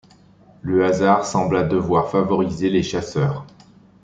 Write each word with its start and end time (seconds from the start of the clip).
Le 0.63 0.83
hasard 0.83 1.27
sembla 1.27 1.61
devoir 1.61 2.09
favoriser 2.09 2.71
les 2.71 2.81
chasseurs. 2.81 3.45